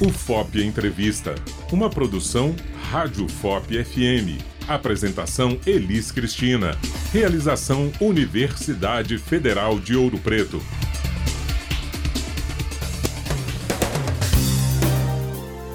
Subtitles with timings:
[0.00, 1.34] O FOP Entrevista,
[1.72, 2.54] uma produção
[2.88, 4.40] Rádio FOP FM.
[4.68, 6.78] Apresentação Elis Cristina.
[7.12, 10.62] Realização Universidade Federal de Ouro Preto.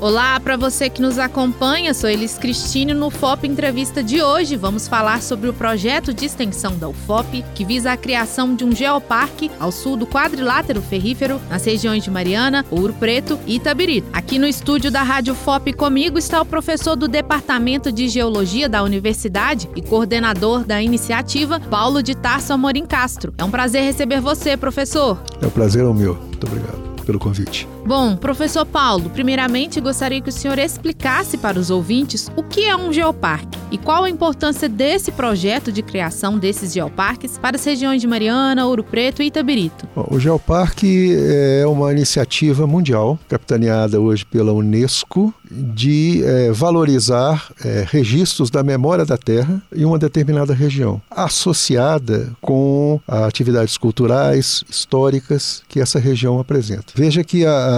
[0.04, 4.58] Olá para você que nos acompanha, sou Elis Cristine no FOP Entrevista de hoje.
[4.58, 8.76] Vamos falar sobre o projeto de extensão da UFOP, que visa a criação de um
[8.76, 14.10] geoparque ao sul do quadrilátero ferrífero, nas regiões de Mariana, Ouro Preto e Itabirito.
[14.12, 18.84] Aqui no estúdio da Rádio FOP comigo está o professor do Departamento de Geologia da
[18.84, 23.34] Universidade e coordenador da iniciativa, Paulo de Tarso Amorim Castro.
[23.38, 25.18] É um prazer receber você, professor.
[25.42, 26.16] É um prazer é o meu.
[26.16, 27.66] Muito obrigado pelo convite.
[27.86, 32.74] Bom, professor Paulo, primeiramente gostaria que o senhor explicasse para os ouvintes o que é
[32.74, 38.00] um geoparque e qual a importância desse projeto de criação desses geoparques para as regiões
[38.00, 39.86] de Mariana, Ouro Preto e Itabirito.
[39.94, 41.14] Bom, o Geoparque
[41.60, 49.06] é uma iniciativa mundial, capitaneada hoje pela Unesco, de é, valorizar é, registros da memória
[49.06, 56.94] da Terra em uma determinada região, associada com atividades culturais, históricas que essa região apresenta.
[56.96, 57.73] Veja que a,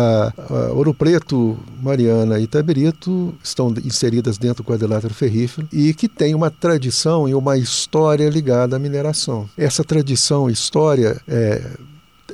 [0.73, 6.49] Ouro Preto, Mariana e Itabirito estão inseridas dentro do quadrilátero ferrífero e que tem uma
[6.49, 9.49] tradição e uma história ligada à mineração.
[9.57, 11.61] Essa tradição e história é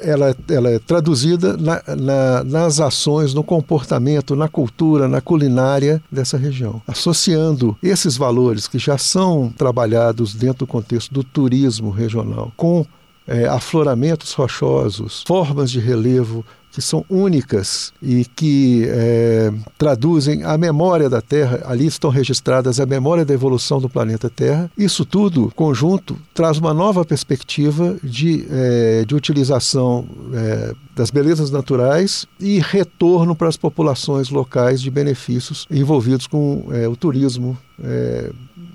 [0.02, 6.38] ela, ela, é traduzida na, na, nas ações, no comportamento, na cultura, na culinária dessa
[6.38, 6.82] região.
[6.88, 12.86] Associando esses valores que já são trabalhados dentro do contexto do turismo regional com
[13.28, 21.09] é, afloramentos rochosos, formas de relevo que são únicas e que é, traduzem a memória
[21.09, 21.61] da Terra.
[21.66, 24.72] Ali estão registradas a memória da evolução do planeta Terra.
[24.77, 32.25] Isso tudo, conjunto, traz uma nova perspectiva de, é, de utilização é, das belezas naturais
[32.39, 38.31] e retorno para as populações locais de benefícios envolvidos com é, o turismo é,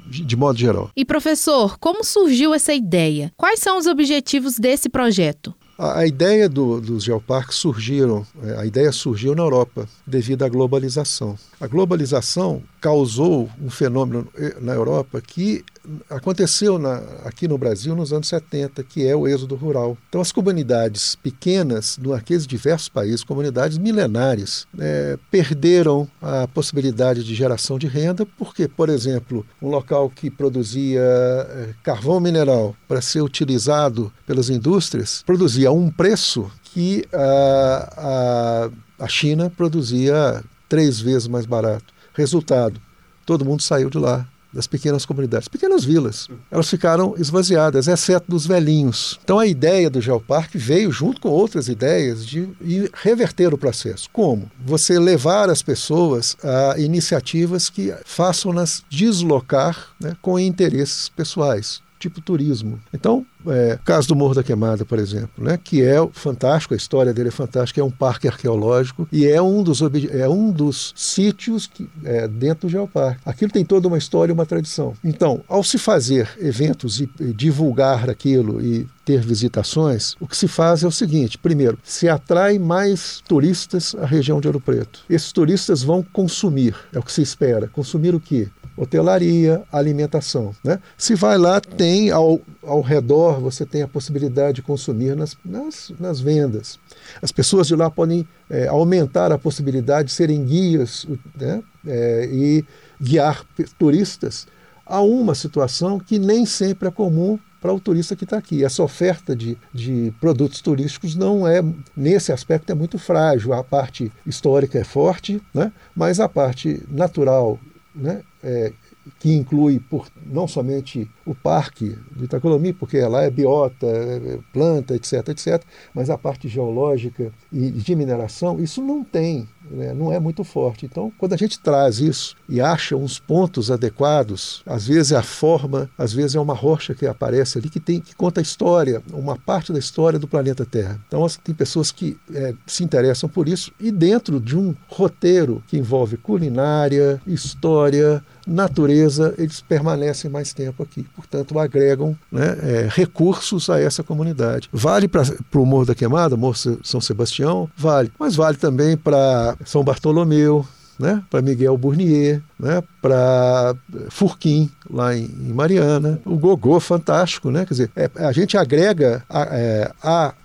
[0.08, 0.90] de modo geral.
[0.96, 3.32] E professor, como surgiu essa ideia?
[3.36, 5.54] Quais são os objetivos desse projeto?
[5.78, 10.48] A, a ideia do, dos geoparques surgiram, é, a ideia surgiu na Europa devido à
[10.48, 11.38] globalização.
[11.60, 15.64] A globalização causou um fenômeno eh, na Europa que
[16.08, 19.98] aconteceu na, aqui no Brasil nos anos 70, que é o êxodo rural.
[20.08, 27.76] Então, as comunidades pequenas, naqueles diversos países, comunidades milenares, é, perderam a possibilidade de geração
[27.76, 34.12] de renda, porque, por exemplo, um local que produzia é, carvão mineral para ser utilizado
[34.24, 38.70] pelas indústrias produzia um preço que a,
[39.00, 41.95] a, a China produzia três vezes mais barato.
[42.16, 42.80] Resultado:
[43.26, 46.28] todo mundo saiu de lá das pequenas comunidades, pequenas vilas.
[46.50, 49.20] Elas ficaram esvaziadas, exceto dos velhinhos.
[49.22, 52.48] Então a ideia do Geoparque veio junto com outras ideias de
[52.94, 54.08] reverter o processo.
[54.10, 54.50] Como?
[54.64, 62.80] Você levar as pessoas a iniciativas que façam-nas deslocar né, com interesses pessoais tipo turismo.
[62.92, 67.12] Então, é, caso do Morro da Queimada, por exemplo, né, que é fantástico, a história
[67.12, 69.80] dele é fantástica, é um parque arqueológico e é um dos,
[70.10, 73.20] é um dos sítios que, é, dentro do Geoparque.
[73.24, 74.94] Aquilo tem toda uma história e uma tradição.
[75.04, 80.48] Então, ao se fazer eventos e, e divulgar aquilo e ter visitações, o que se
[80.48, 85.04] faz é o seguinte: primeiro, se atrai mais turistas à região de Ouro Preto.
[85.08, 87.68] Esses turistas vão consumir, é o que se espera.
[87.68, 88.48] Consumir o quê?
[88.76, 90.54] Hotelaria, alimentação.
[90.62, 90.78] Né?
[90.98, 95.92] Se vai lá, tem ao, ao redor, você tem a possibilidade de consumir nas, nas,
[95.98, 96.78] nas vendas.
[97.22, 101.62] As pessoas de lá podem é, aumentar a possibilidade de serem guias né?
[101.86, 102.64] É, e
[103.00, 103.44] guiar
[103.78, 104.46] turistas
[104.84, 108.64] a uma situação que nem sempre é comum para o turista que está aqui.
[108.64, 111.64] Essa oferta de, de produtos turísticos não é,
[111.96, 113.52] nesse aspecto, é muito frágil.
[113.52, 115.72] A parte histórica é forte, né?
[115.94, 117.58] mas a parte natural
[117.94, 118.72] né, é,
[119.18, 124.94] que inclui por, não somente o parque do Itacolomi, porque lá é biota, é planta,
[124.94, 125.62] etc., etc.,
[125.94, 130.86] mas a parte geológica e de mineração, isso não tem, né, não é muito forte.
[130.86, 135.22] Então, quando a gente traz isso e acha uns pontos adequados, às vezes é a
[135.22, 139.02] forma, às vezes é uma rocha que aparece ali que, tem, que conta a história,
[139.12, 141.00] uma parte da história do planeta Terra.
[141.06, 145.78] Então, tem pessoas que é, se interessam por isso e dentro de um roteiro que
[145.78, 151.04] envolve culinária, história, natureza, eles permanecem mais tempo aqui.
[151.14, 154.68] Portanto, agregam né, é, recursos a essa comunidade.
[154.72, 158.12] Vale para o Morro da Queimada, Morro São Sebastião, vale.
[158.18, 160.66] Mas vale também para São Bartolomeu,
[160.98, 163.74] né, para Miguel Burnier, né, para
[164.10, 167.64] Furquim, lá em, Mariana, o Gogô fantástico, né?
[167.64, 169.92] Quer dizer, é, a gente agrega a, é,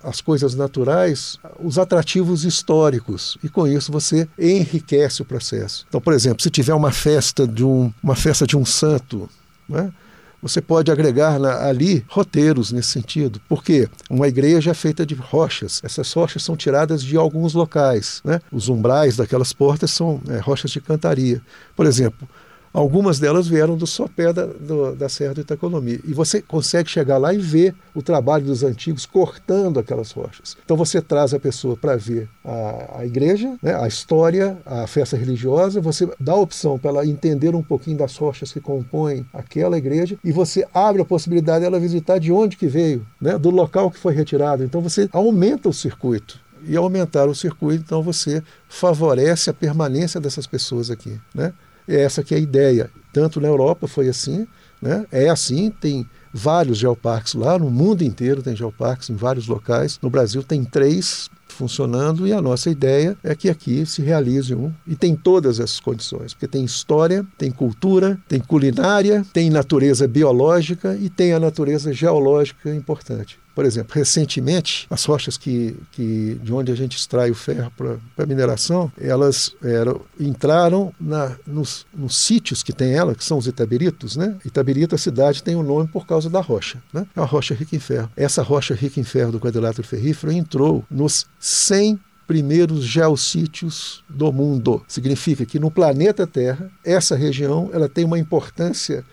[0.02, 5.86] as coisas naturais os atrativos históricos e com isso você enriquece o processo.
[5.88, 9.28] Então, por exemplo, se tiver uma festa de um, uma festa de um santo,
[9.68, 9.92] né?
[10.42, 15.80] Você pode agregar na, ali roteiros nesse sentido, porque uma igreja é feita de rochas.
[15.84, 18.20] Essas rochas são tiradas de alguns locais.
[18.24, 18.40] Né?
[18.50, 21.40] Os umbrais daquelas portas são é, rochas de cantaria.
[21.76, 22.28] Por exemplo,
[22.72, 26.00] Algumas delas vieram do sopé da, do, da Serra do Itacolomi.
[26.04, 30.56] E você consegue chegar lá e ver o trabalho dos antigos cortando aquelas rochas.
[30.64, 35.16] Então você traz a pessoa para ver a, a igreja, né, a história, a festa
[35.16, 39.76] religiosa, você dá a opção para ela entender um pouquinho das rochas que compõem aquela
[39.76, 43.90] igreja e você abre a possibilidade dela visitar de onde que veio, né, do local
[43.90, 44.64] que foi retirado.
[44.64, 50.46] Então você aumenta o circuito e aumentar o circuito, então você favorece a permanência dessas
[50.46, 51.52] pessoas aqui, né?
[51.86, 52.90] É essa que é a ideia.
[53.12, 54.46] Tanto na Europa foi assim,
[54.80, 55.06] né?
[55.12, 59.98] é assim, tem vários geoparques lá, no mundo inteiro tem geoparques em vários locais.
[60.02, 64.72] No Brasil tem três funcionando e a nossa ideia é que aqui se realize um
[64.86, 70.96] e tem todas essas condições, porque tem história, tem cultura, tem culinária, tem natureza biológica
[70.98, 73.41] e tem a natureza geológica importante.
[73.54, 77.72] Por exemplo, recentemente, as rochas que, que de onde a gente extrai o ferro
[78.16, 83.46] para mineração, elas eram, entraram na, nos, nos, sítios que tem ela, que são os
[83.46, 84.16] Itabiritos.
[84.16, 84.36] Né?
[84.44, 86.82] Itabirito, a cidade, tem o um nome por causa da rocha.
[86.92, 87.06] Né?
[87.14, 88.10] É uma rocha rica em ferro.
[88.16, 94.82] Essa rocha rica em ferro do quadrilátero ferrífero entrou nos 100 primeiros geossítios do mundo.
[94.88, 99.04] Significa que no planeta Terra, essa região ela tem uma importância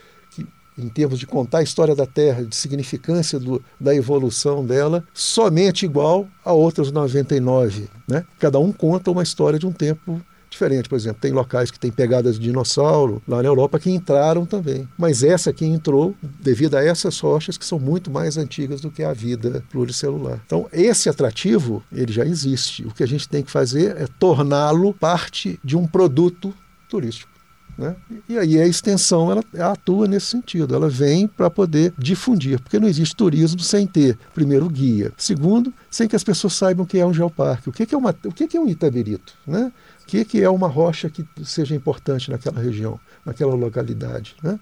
[0.79, 5.85] em termos de contar a história da Terra, de significância do, da evolução dela, somente
[5.85, 7.89] igual a outras 99.
[8.07, 8.25] Né?
[8.39, 10.89] Cada um conta uma história de um tempo diferente.
[10.89, 14.87] Por exemplo, tem locais que têm pegadas de dinossauro lá na Europa que entraram também.
[14.97, 19.03] Mas essa aqui entrou devido a essas rochas que são muito mais antigas do que
[19.03, 20.41] a vida pluricelular.
[20.45, 22.85] Então, esse atrativo, ele já existe.
[22.85, 26.53] O que a gente tem que fazer é torná-lo parte de um produto
[26.89, 27.38] turístico.
[27.79, 27.95] Né?
[28.27, 29.41] E aí a extensão ela,
[29.71, 34.69] atua nesse sentido, ela vem para poder difundir, porque não existe turismo sem ter, primeiro,
[34.69, 37.97] guia, segundo, sem que as pessoas saibam o que é um geoparque, o que é,
[37.97, 39.71] uma, o que é um Itaberito, né?
[40.01, 44.35] o que é uma rocha que seja importante naquela região, naquela localidade.
[44.43, 44.59] Né?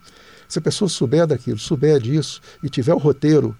[0.47, 3.57] Se a pessoa souber daquilo, souber disso e tiver o roteiro,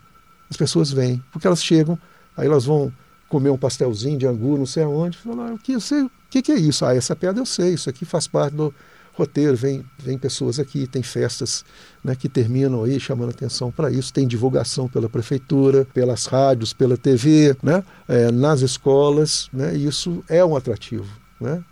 [0.51, 1.97] as pessoas vêm, porque elas chegam,
[2.37, 2.93] aí elas vão
[3.27, 5.81] comer um pastelzinho de angu, não sei aonde, falar, o que, o
[6.29, 6.85] que, que é isso?
[6.85, 8.71] Ah, essa pedra eu sei, isso aqui faz parte do,
[9.17, 11.65] roteiro, vem, vem pessoas aqui, tem festas
[12.03, 16.95] né, que terminam aí chamando atenção para isso, tem divulgação pela prefeitura, pelas rádios, pela
[16.95, 21.07] TV, né, é, nas escolas, né, e isso é um atrativo.
[21.41, 21.63] Né?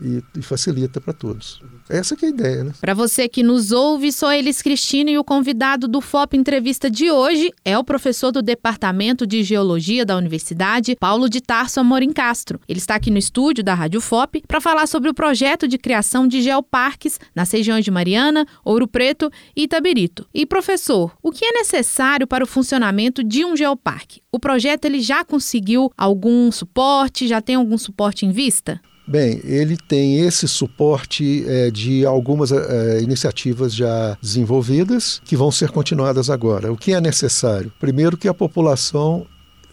[0.00, 1.60] E, e facilita para todos.
[1.88, 2.72] Essa é a ideia, né?
[2.80, 7.10] Para você que nos ouve, sou Elis Cristina e o convidado do FOP Entrevista de
[7.10, 12.60] hoje é o professor do Departamento de Geologia da Universidade, Paulo de Tarso Amorim Castro.
[12.68, 16.26] Ele está aqui no estúdio da Rádio FOP para falar sobre o projeto de criação
[16.26, 20.26] de geoparques nas regiões de Mariana, Ouro Preto e Itabirito.
[20.34, 24.20] E professor, o que é necessário para o funcionamento de um geoparque?
[24.32, 28.80] O projeto ele já conseguiu algum suporte, já tem algum suporte em vista?
[29.06, 35.70] Bem, ele tem esse suporte é, de algumas é, iniciativas já desenvolvidas que vão ser
[35.70, 36.72] continuadas agora.
[36.72, 37.72] O que é necessário?
[37.78, 39.24] Primeiro, que a população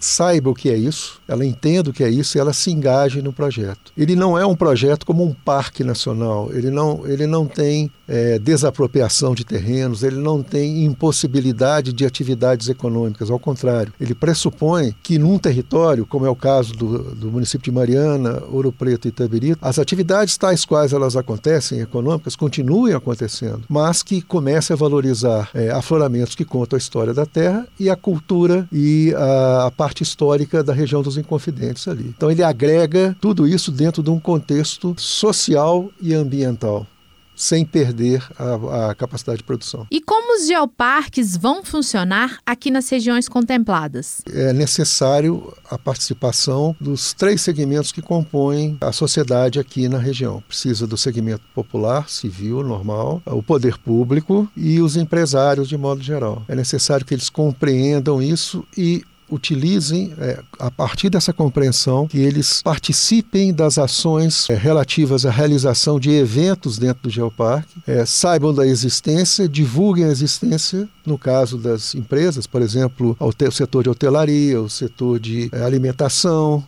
[0.04, 3.22] saiba o que é isso, ela entenda o que é isso e ela se engaje
[3.22, 3.92] no projeto.
[3.98, 8.38] Ele não é um projeto como um parque nacional, ele não, ele não tem é,
[8.40, 15.18] desapropriação de terrenos, ele não tem impossibilidade de atividades econômicas, ao contrário, ele pressupõe que
[15.18, 19.60] num território, como é o caso do, do município de Mariana, Ouro Preto e Itabirito,
[19.62, 25.70] as atividades tais quais elas acontecem, econômicas, continuem acontecendo, mas que comece a valorizar é,
[25.72, 30.02] afloramentos que contam a história da terra e a cultura e a, a parte parte
[30.02, 32.14] histórica da região dos Inconfidentes ali.
[32.18, 36.88] Então ele agrega tudo isso dentro de um contexto social e ambiental
[37.36, 39.88] sem perder a, a, capacidade de produção.
[39.90, 44.22] E como os geoparques vão funcionar aqui nas regiões contempladas?
[44.32, 50.44] É necessário a participação dos três segmentos que compõem a sociedade aqui na região.
[50.48, 56.44] Precisa do segmento popular, civil, normal, o poder público e os empresários de modo geral.
[56.48, 62.62] É necessário que eles compreendam isso e utilizem, é, a partir dessa compreensão, que eles
[62.62, 68.66] participem das ações é, relativas à realização de eventos dentro do Geoparque, é, saibam da
[68.66, 74.70] existência, divulguem a existência, no caso das empresas, por exemplo, o setor de hotelaria, o
[74.70, 76.64] setor de é, alimentação,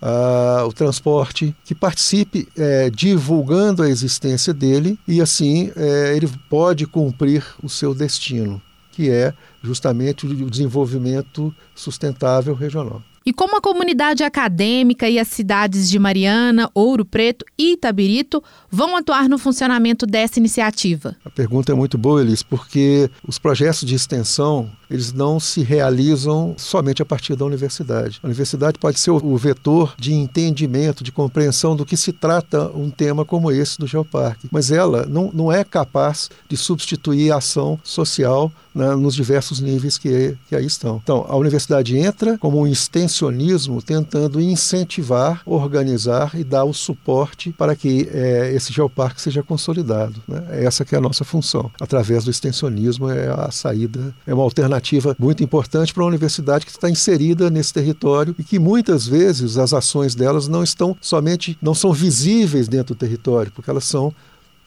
[0.00, 6.86] uh, o transporte, que participe é, divulgando a existência dele e assim é, ele pode
[6.86, 8.60] cumprir o seu destino,
[8.90, 9.32] que é
[9.62, 13.02] justamente o desenvolvimento sustentável regional.
[13.24, 18.96] E como a comunidade acadêmica e as cidades de Mariana, Ouro Preto e Itabirito vão
[18.96, 21.14] atuar no funcionamento dessa iniciativa?
[21.22, 26.54] A pergunta é muito boa, Elis, porque os projetos de extensão eles não se realizam
[26.58, 28.18] somente a partir da universidade.
[28.22, 32.90] A universidade pode ser o vetor de entendimento, de compreensão do que se trata um
[32.90, 37.78] tema como esse do Geoparque, mas ela não, não é capaz de substituir a ação
[37.84, 41.00] social né, nos diversos níveis que, que aí estão.
[41.02, 47.74] Então, a universidade entra como um extensionismo tentando incentivar, organizar e dar o suporte para
[47.74, 50.22] que é, esse geoparque seja consolidado.
[50.26, 50.42] Né?
[50.64, 51.70] Essa que é a nossa função.
[51.80, 56.72] Através do extensionismo é a saída, é uma alternativa muito importante para uma universidade que
[56.72, 61.74] está inserida nesse território e que muitas vezes as ações delas não estão somente, não
[61.74, 64.12] são visíveis dentro do território, porque elas são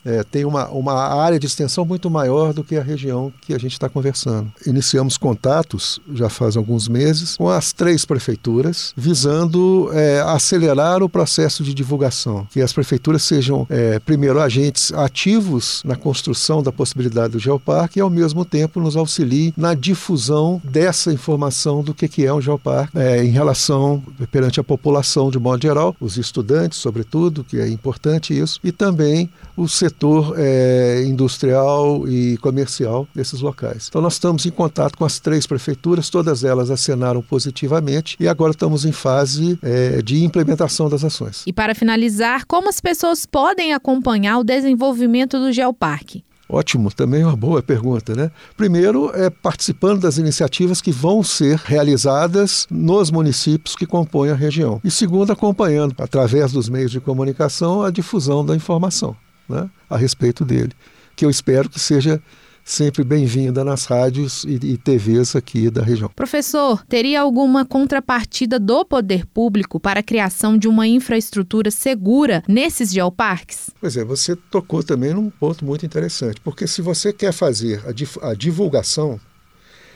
[0.05, 3.57] é, tem uma, uma área de extensão muito maior do que a região que a
[3.57, 4.51] gente está conversando.
[4.65, 11.63] Iniciamos contatos, já faz alguns meses, com as três prefeituras, visando é, acelerar o processo
[11.63, 17.39] de divulgação, que as prefeituras sejam, é, primeiro, agentes ativos na construção da possibilidade do
[17.39, 22.33] geoparque e, ao mesmo tempo, nos auxiliem na difusão dessa informação do que, que é
[22.33, 27.59] um geoparque é, em relação perante a população de modo geral, os estudantes, sobretudo, que
[27.59, 33.87] é importante isso, e também o setor setor é, industrial e comercial desses locais.
[33.89, 38.51] Então, nós estamos em contato com as três prefeituras, todas elas acenaram positivamente e agora
[38.51, 41.43] estamos em fase é, de implementação das ações.
[41.45, 46.23] E para finalizar, como as pessoas podem acompanhar o desenvolvimento do Geoparque?
[46.49, 48.29] Ótimo, também é uma boa pergunta, né?
[48.57, 54.79] Primeiro, é participando das iniciativas que vão ser realizadas nos municípios que compõem a região.
[54.83, 59.15] E segundo, acompanhando, através dos meios de comunicação, a difusão da informação
[59.47, 60.71] né, a respeito dele,
[61.15, 62.21] que eu espero que seja
[62.63, 66.09] sempre bem-vinda nas rádios e, e, TVs aqui da região.
[66.15, 72.91] Professor, teria alguma contrapartida do poder público para a criação de uma infraestrutura segura nesses
[72.91, 73.69] geoparques?
[73.79, 78.29] Pois é, você tocou também num ponto muito interessante, porque se você quer fazer a,
[78.29, 79.19] a divulgação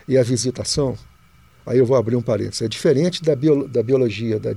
[0.08, 0.98] e a visitação,
[1.68, 2.62] Aí eu vou abrir um parênteses.
[2.62, 4.52] É diferente da, bio, da biologia, da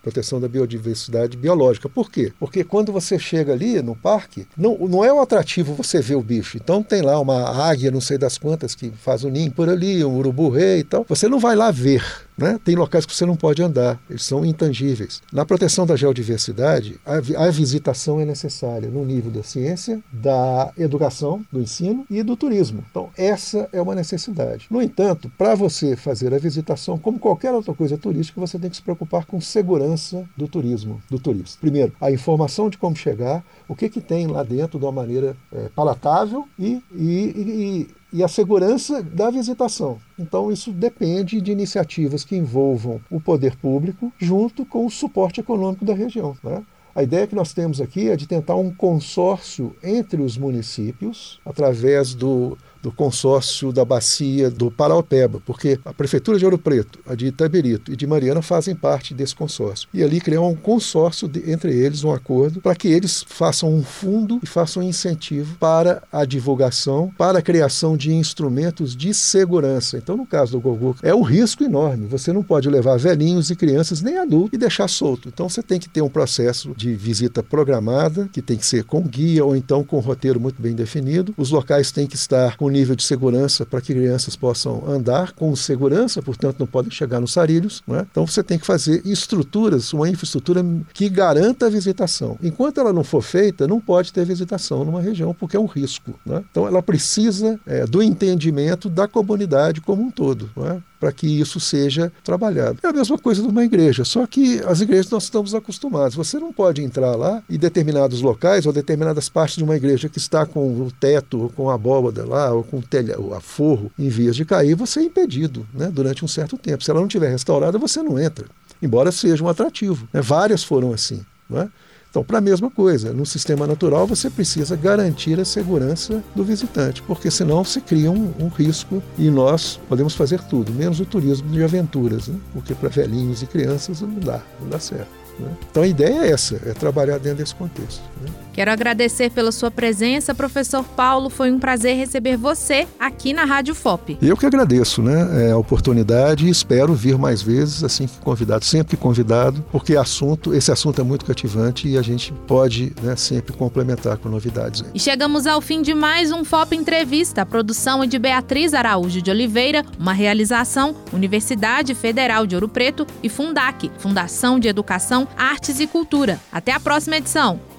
[0.00, 1.88] proteção da biodiversidade biológica.
[1.88, 2.32] Por quê?
[2.38, 6.22] Porque quando você chega ali no parque, não, não é um atrativo você ver o
[6.22, 6.56] bicho.
[6.56, 9.68] Então tem lá uma águia, não sei das quantas, que faz o um ninho por
[9.68, 11.04] ali, um urubu-rei e tal.
[11.08, 12.04] Você não vai lá ver.
[12.36, 12.58] Né?
[12.64, 15.22] Tem locais que você não pode andar, eles são intangíveis.
[15.32, 21.44] Na proteção da geodiversidade, a, a visitação é necessária no nível da ciência, da educação,
[21.52, 22.84] do ensino e do turismo.
[22.90, 24.66] Então, essa é uma necessidade.
[24.70, 28.76] No entanto, para você fazer a visitação, como qualquer outra coisa turística, você tem que
[28.76, 31.58] se preocupar com segurança do turismo, do turista.
[31.60, 35.36] Primeiro, a informação de como chegar, o que, que tem lá dentro de uma maneira
[35.52, 39.98] é, palatável e, e, e e a segurança da visitação.
[40.16, 45.84] Então, isso depende de iniciativas que envolvam o poder público junto com o suporte econômico
[45.84, 46.36] da região.
[46.44, 46.62] Né?
[46.94, 52.14] A ideia que nós temos aqui é de tentar um consórcio entre os municípios, através
[52.14, 57.28] do do consórcio da bacia do Paraupeba, porque a Prefeitura de Ouro Preto, a de
[57.28, 59.88] Itabirito e de Mariana fazem parte desse consórcio.
[59.94, 63.82] E ali criar um consórcio de, entre eles, um acordo, para que eles façam um
[63.82, 69.96] fundo e façam um incentivo para a divulgação, para a criação de instrumentos de segurança.
[69.96, 72.06] Então, no caso do Gogô, é um risco enorme.
[72.08, 75.30] Você não pode levar velhinhos e crianças, nem adultos, e deixar solto.
[75.30, 79.00] Então, você tem que ter um processo de visita programada, que tem que ser com
[79.00, 81.32] guia ou então com roteiro muito bem definido.
[81.38, 85.54] Os locais têm que estar com nível de segurança para que crianças possam andar com
[85.54, 87.82] segurança, portanto não podem chegar nos sarilhos.
[87.88, 88.04] É?
[88.10, 92.36] Então você tem que fazer estruturas, uma infraestrutura que garanta a visitação.
[92.42, 96.14] Enquanto ela não for feita, não pode ter visitação numa região, porque é um risco.
[96.28, 96.42] É?
[96.50, 100.50] Então ela precisa é, do entendimento da comunidade como um todo.
[100.56, 100.93] É?
[101.04, 102.78] Para que isso seja trabalhado.
[102.82, 106.14] É a mesma coisa de uma igreja, só que as igrejas nós estamos acostumados.
[106.14, 110.16] Você não pode entrar lá e determinados locais ou determinadas partes de uma igreja que
[110.16, 114.08] está com o teto, com a abóbada lá, ou com o telha, a forro em
[114.08, 116.82] vias de cair, você é impedido né, durante um certo tempo.
[116.82, 118.46] Se ela não estiver restaurada, você não entra,
[118.80, 120.08] embora seja um atrativo.
[120.10, 120.22] Né?
[120.22, 121.22] Várias foram assim.
[121.50, 121.68] Não é?
[122.14, 127.02] Então, para a mesma coisa, no sistema natural você precisa garantir a segurança do visitante,
[127.02, 131.48] porque senão se cria um, um risco e nós podemos fazer tudo, menos o turismo
[131.48, 132.38] de aventuras, né?
[132.52, 135.08] porque para velhinhos e crianças não dá, não dá certo.
[135.40, 135.50] Né?
[135.68, 138.04] Então a ideia é essa, é trabalhar dentro desse contexto.
[138.22, 138.30] Né?
[138.54, 141.28] Quero agradecer pela sua presença, professor Paulo.
[141.28, 144.16] Foi um prazer receber você aqui na Rádio FOP.
[144.22, 148.64] Eu que agradeço né, é, a oportunidade e espero vir mais vezes, assim que convidado,
[148.64, 153.52] sempre convidado, porque assunto, esse assunto é muito cativante e a gente pode né, sempre
[153.52, 154.84] complementar com novidades.
[154.94, 157.42] E chegamos ao fim de mais um FOP Entrevista.
[157.42, 163.04] A produção é de Beatriz Araújo de Oliveira, uma realização Universidade Federal de Ouro Preto
[163.20, 166.38] e Fundac, Fundação de Educação, Artes e Cultura.
[166.52, 167.73] Até a próxima edição.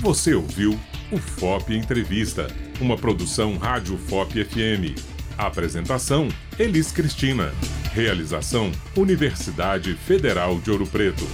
[0.00, 0.78] Você ouviu
[1.10, 2.46] o FOP Entrevista,
[2.80, 4.96] uma produção Rádio FOP FM.
[5.36, 7.52] Apresentação: Elis Cristina.
[7.92, 11.24] Realização: Universidade Federal de Ouro Preto.